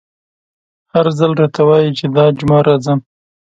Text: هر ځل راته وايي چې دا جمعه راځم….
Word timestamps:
هر 0.93 1.05
ځل 1.17 1.31
راته 1.39 1.61
وايي 1.69 1.89
چې 1.97 2.05
دا 2.15 2.25
جمعه 2.37 2.61
راځم…. 2.67 2.99